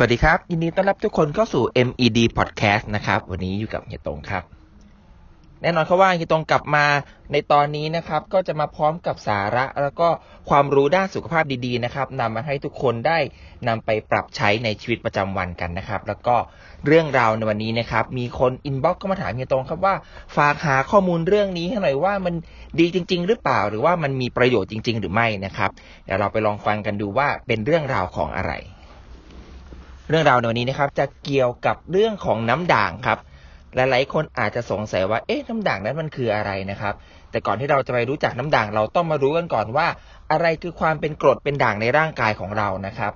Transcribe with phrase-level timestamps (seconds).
[0.00, 4.42] สวัสดีครับ ยินดีต้อนรับทุกคนเข้าสู่ MED Podcast นะครับ วันนี้อยู่กับเฮียตงครับ
[5.62, 6.84] แน่นอนครับว่าเฮียตงกลับมา
[7.32, 10.08] ในตอนนี้นะครับ ก็จะมาพร้อมกับสาระ แล้วก็
[10.50, 13.18] ความรู้ด้านสุขภาพดีๆนะครับนำมาให้ทุกคนได้
[13.68, 16.36] นำไปปรับใช้ในชีวิตประจำวันกันนะครับ แล้วก็
[16.86, 19.94] เรื่องราวในวันนี้นะครับ มีคน inbox เข้ามาถามเฮียตงครับว่า
[20.36, 22.34] ฝากหาข้อมูลเรื่องนี้ให้หน่อยว่ามัน
[22.80, 25.70] ดีจริง ๆ หรือเปล่า หรือว่ามันมีประโยชน์จริง ๆ หรือไม่นะครับ
[26.04, 28.54] เดี๋ยวเราไปลองฟังกันดูว่าเป็นเรื่องราวของอะไร
[30.10, 33.18] เรื่องราวในวันนี้นะครับจะเกี่ยวกับเรื่องของน้ำด่างครับ
[33.74, 36.94] หลายๆคนอาจจะสงสัยว่าเอ๊ะน้ำด่างนั้นมันคืออะไรนะครับ
[37.30, 39.86] แต่ก่อนที่เราจะไปรู้จักน้ำด่างเราต้องมารู้กันก่อนว่า
[40.30, 43.12] อะไรคือความเป็นกรดเป็นด่างในร่างกายของเรานะครับ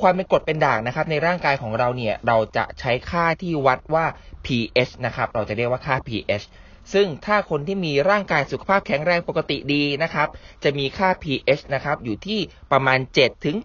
[0.00, 4.04] ความเป็นกรดเป็นด่างนะครับ ในร่างกายของเราเนี่ยเราจะใช้ค่าที่วัดว่า
[4.46, 6.44] pH นะครับ เราจะเรียกว่าค่า pH
[6.92, 10.28] ซึ่งถ้าคนที่มีร่างกายสุขภาพแข็งแรงปกติดีนะครับ
[10.64, 12.40] จะมีค่า pH นะครับอยู่ที่
[12.72, 13.56] ประมาณ 7 ถึง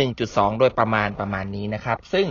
[0.00, 2.26] 7.1.2 โดยประมาณประมาณนี้นะครับ ซึ่ง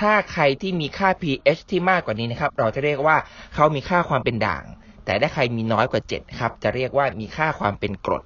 [0.00, 3.16] ถ้าใครที่มีค่า pH ที่มากกว่านี้นะครับ เราจะเรียกว่า
[3.54, 4.64] เขามีค่าความเป็นด่าง
[5.04, 8.22] แต่ถ้าใครมีน้อยกว่า 7 ครับ จะเรียกว่ามีค่าความเป็นกรด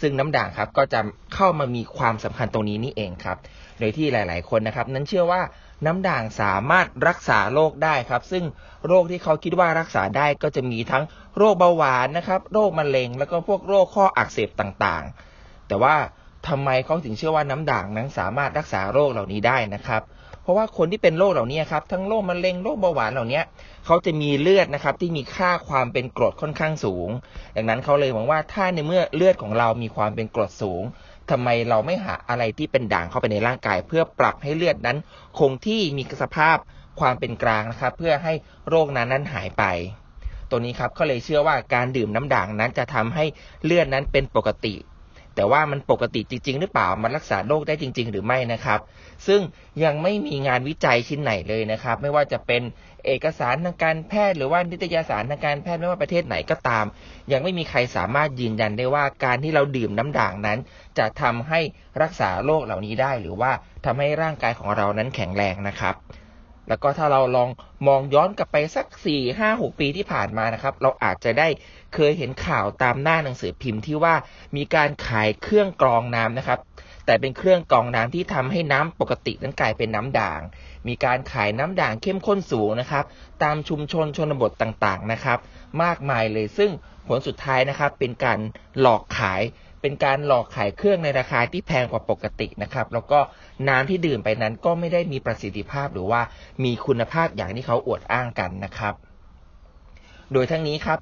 [0.00, 1.00] ซึ่งน้ำด่างครับก็จะ
[1.34, 3.36] เข้ามามีความสำคัญตรงนี้นี่เองครับ
[3.78, 5.42] โดยที่หลาย ๆ คนนะครับ นั้นเชื่อว่า
[5.86, 8.44] น้ำด่างสามารถรักษาโรคได้ครับ ซึ่ง
[8.86, 11.04] โรคที่เขาคิดว่ารักษาได้ก็จะมีทั้ง
[11.38, 15.94] โรคเบาหวานนะครับ โรคมะเร็ง แล้วก็พวกโรคข้ออักเสบต่างๆ แต่ว่า
[16.48, 20.02] ทำไมเขาถึงเชื่อว่าน้ำด่างนั้นสามารถรักษาโรคเหล่านี้ได้นะครับ
[20.42, 23.40] เพราะว่าคนที่เป็นโรคเหล่านี้ครับทั้งโรคมะเร็งโรคเบาหวานเหล่านี้
[23.86, 27.08] เขาจะมีเลือดนะครับที่มีค่าความเป็นกรดค่อนข้างสูง
[27.56, 30.82] ดังนั้นเขาเลยมองว่าถ้าในเมื่อเลือดของเรามีความเป็นกรดสูง
[31.30, 34.98] ทำไมเราไม่หาอะไรที่เป็นด่างเข้าไปในร่างกาย เพื่อปรับให้เลือดนั้น
[35.38, 36.56] คงที่มีสภาพ
[37.00, 38.32] ความเป็นกลางนะครับ เพื่อให้
[38.68, 39.64] โรคนั้นนั้นหายไป
[40.50, 43.24] ตัวนี้ครับเขาเลยเชื่อว่าการดื่มน้ำด่างนั้นจะทำให้
[43.64, 44.74] เลือดนั้นเป็นปกติ
[45.34, 48.80] แต่ว่ามันปกติจริง ๆ หรือเปล่า มันรักษาโรคได้จริง ๆ หรือไม่นะครับ
[49.26, 49.40] ซึ่ง
[49.84, 52.62] ยังไม่มีงานวิจัยชิ้นไหนเลยนะครับ ไม่ว่าจะเป็น
[53.06, 56.84] เอกสารทางการแพทย์หรือว่านิตยสารทางการแพทย์ไม่ว่าประเทศไหนก็ตาม
[57.32, 60.58] ยังไม่มีใครสามารถยืนยันได้ว่าการที่เราดื่มน้ำด่างนั้น
[60.98, 61.60] จะทำให้
[62.02, 63.52] รักษาโรคเหล่านี้ได้ หรือว่า
[63.84, 65.94] ทำให้ร่างกายของเรานั้นแข็งแรงนะครับ
[66.68, 67.48] แล้วก็ถ้าเราลอง
[67.86, 71.48] มองย้อนกลับไปสักสี่ห้าหกปีที่ผ่านมานะครับ เราอาจจะได้
[71.94, 74.14] เคยเห็นข่าวตามหน้าหนังสือพิมพ์ที่ว่า
[74.56, 76.58] มีการขายเครื่องกรองน้ำนะครับ
[77.06, 80.40] แต่เป็นเครื่องกรองน้ำที่ทำให้น้ำปกตินั้นกลายเป็นน้ำด่าง
[80.88, 83.04] มีการขายน้ำด่างเข้มข้นสูงนะครับ
[83.42, 85.38] ตามชุมชนชนบทต่างๆนะครับ
[85.82, 86.70] มากมายเลยซึ่ง
[87.06, 88.38] ผลสุดท้ายนะครับเป็นการ
[88.80, 89.42] หลอกขาย
[89.82, 93.18] เป็นการหลอกขายเครื่องในราคาที่แพงกว่าปกตินะครับ แล้วก็
[93.68, 96.20] น้ำที่ดื่มไปนั้นก็ไม่ได้มีประสิทธิภาพหรือว่า
[96.64, 98.94] มีคุณภาพอย่างที่เขาอวดอ้างกันนะครับ
[100.32, 100.98] โดยทั้งนี้ครับ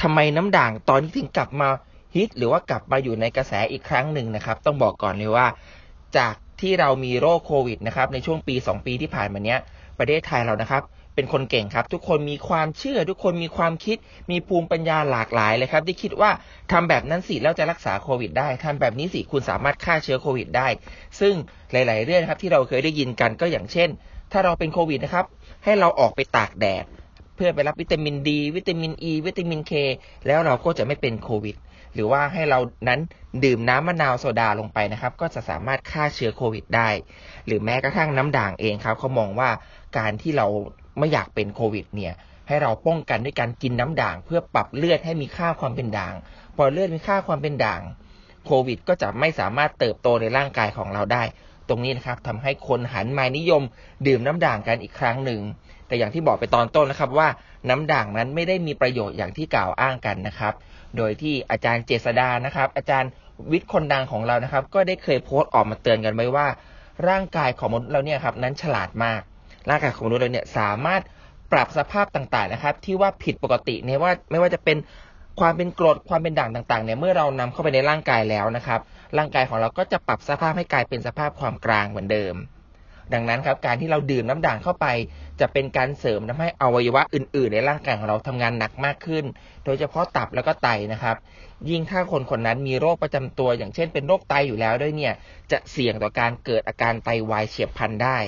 [0.00, 1.68] ทำไมน้ำด่างตอนนี้ถึงกลับมา
[2.16, 5.46] ฮิตหรือว่ากลับมาอยู่ในกระแสอีกครั้งหนึ่งนะครับ ต้องบอกก่อนเลยว่า
[6.18, 9.58] จากที่เรามีโรคโควิดนะครับในช่วงปี 2 ปีที่ผ่านมาเนี้ย
[9.98, 10.82] ประเทศไทยเรานะครับ
[11.18, 13.96] เป็นคนเก่งครับ ทุกคนมีความเชื่อ ทุกคนมีความคิด
[14.30, 16.30] มีภูมิปัญญาหลากหลายเลยครับ ที่คิดว่า
[16.72, 20.68] ทำแบบนั้นสิแล้วจะรักษาโควิดได้ทำแบบนี้สิคุณสามารถฆ่าเชื้อโควิดได้
[21.20, 21.34] ซึ่ง
[21.72, 23.88] หลาย ๆ เรื่องครับที่เราเคยได้ยินกันก็อย่างเช่น
[24.32, 25.26] ถ้าเราเป็นโควิดนะครับ
[25.64, 26.84] ให้เราออกไปตากแดด
[27.34, 29.72] เพื่อไปรับวิตามินดี วิตามินอ e, ีวิตามินเค
[30.26, 31.56] แล้วเราก็จะไม่เป็นโควิด
[31.94, 33.00] หรือว่าให้เรานั้น
[33.44, 36.88] ดื่มน้ำมะนาวโซดาลงไปนะครับ ก็จะสามารถฆ่าเชื้อโควิดได้
[37.46, 39.50] หรือแม้กระทั่งน้ำด่างเองครับเขามองว่า
[39.98, 40.46] การที่เรา
[40.98, 42.12] ไม่อยากเป็นโควิดเนี่ย
[42.48, 46.14] ให้เราป้องกันด้วยการกินน้ำด่าง เพื่อปรับเลือดให้มีค่าความเป็นด่าง
[46.56, 47.80] พอเลือดมีค่าความเป็นด่าง
[48.46, 51.22] โควิด ก็จะไม่สามารถเติบโตในร่างกายของเราได้
[51.68, 53.62] ตรงนี้นะครับทำให้คนหันมานิยม
[54.06, 55.40] ดื่มน้ำด่างกันอีกครั้งหนึ่ง
[55.86, 57.28] แต่อย่างที่บอกไปตอนต้นนะครับว่า
[57.68, 60.54] น้ำด่างนั้นไม่ได้มีประโยชน์อย่างที่กล่าวอ้างกันนะครับ
[60.96, 63.10] โดยที่อาจารย์เจษดานะครับ อาจารย์
[63.52, 66.46] วิทย์คนดังของเรานะครับ ก็ได้เคยโพสต์ออกมาเตือนกันไว้ว่า
[67.08, 69.20] ร่างกายของมนุษย์เราเนี่ยครับนั้นฉลาดมาก
[69.68, 71.02] ร่างกายของมนุษย์เราเนี่ยสามารถ
[71.52, 74.76] ปรับสภาพต่างๆนะครับ ที่ว่าผิดปกติเนี่ยว่าไม่ว่าจะเป็น
[75.40, 78.80] ความเป็นกรดความเป็นด่างต่างๆเนี่ยเมื่อเรานำเข้าไปในร่างกายแล้วนะครับ
[79.18, 82.34] ร่างกายของเราก็จะปรับสภาพให้กลายเป็นสภาพความกลางเหมือนเดิม
[83.14, 84.86] ดังนั้นครับการที่เราดื่มน้ำด่างเข้าไป
[85.40, 89.24] จะเป็นการเสริมทำให้อวัยวะอื่น ๆ ในร่างกายของเราทำงานหนักมากขึ้น
[89.64, 91.16] โดยเฉพาะตับแล้วก็ไตนะครับ
[91.68, 95.14] ยิ่งถ้าคนคนนั้นมีโรคประจำตัว อย่างเช่นเป็นโรคไตอยู่แล้วด้วยเนี่ย
[95.52, 98.18] จะเสี่ยงต่อการเกิดอาการไตวายเฉียบพลันได้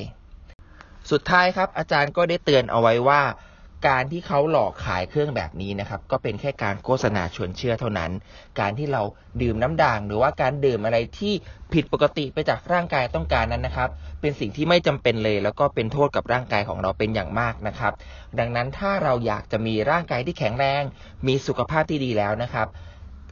[1.11, 3.23] สุดท้ายครับ อาจารย์ก็ได้เตือนเอาไว้ว่า
[3.89, 8.11] การที่เขาหลอกขายเครื่องแบบนี้นะครับ ก็เป็นแค่การโฆษณาชวนเชื่อเท่านั้น
[8.61, 9.03] การที่เรา
[9.43, 11.33] ดื่มน้ำด่าง หรือว่าการดื่มอะไรที่
[11.73, 13.89] ผิดปกติไปจากร่างกายต้องการนั้นนะครับ
[14.21, 17.93] เป็นสิ่งที่ไม่จำเป็นเลย แล้วก็เป็นโทษกับร่างกายของเราเป็นอย่างมากนะครับ
[18.39, 20.83] ดังนั้นถ้าเราอยากจะมีร่างกายที่แข็งแรง
[21.27, 22.67] มีสุขภาพที่ดีแล้วนะครับ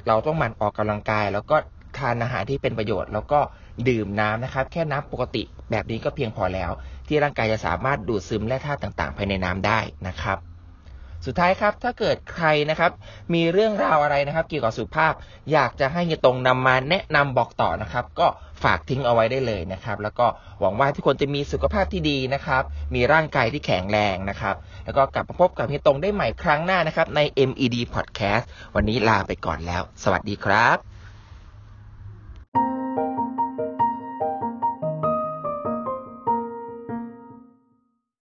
[0.06, 1.56] เราต้องหมั่นออกกำลังกาย แล้วก็
[1.98, 3.40] ทานอาหารที่เป็นประโยชน์ แล้วก็
[3.88, 6.70] ดื่มน้ำนะครับ แค่น้ำปกติแบบนี้ก็เพียงพอแล้ว
[7.08, 9.78] ที่ร่างกายจะสามารถดูดซึมแร่ธาตุต่างๆ ภายในน้ำได้
[10.08, 10.38] นะครับ
[11.26, 12.90] สุดท้ายครับถ้าเกิดใครนะครับ
[13.34, 15.12] มีเรื่องราวอะไรนะครับ เกี่ยวกับสุขภาพ
[15.52, 18.26] อยากจะให้เฮียตรงนำมาแนะนำบอกต่อนะครับ ก็
[18.62, 20.26] ฝากทิ้งเอาไว้ได้เลยนะครับ แล้วก็
[20.60, 22.62] หวังว่าทุกคนจะมีสุขภาพที่ดีนะครับ
[22.94, 28.44] มีร่างกายที่แข็งแรงนะครับ แล้วก็กลับมาพบกับเฮียตรงได้ใหม่ครั้งหน้านะครับใน MED Podcast
[28.74, 30.87] วันนี้ลาไปก่อนแล้ว สวัสดีครับ